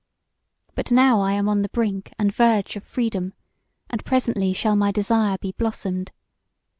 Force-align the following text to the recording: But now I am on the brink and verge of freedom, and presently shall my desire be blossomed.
But 0.73 0.91
now 0.91 1.21
I 1.21 1.33
am 1.33 1.47
on 1.47 1.61
the 1.61 1.69
brink 1.69 2.11
and 2.17 2.33
verge 2.33 2.75
of 2.75 2.83
freedom, 2.83 3.33
and 3.87 4.03
presently 4.03 4.51
shall 4.51 4.75
my 4.75 4.91
desire 4.91 5.37
be 5.37 5.51
blossomed. 5.51 6.11